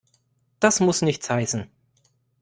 [0.59, 1.69] Das muss nichts heißen.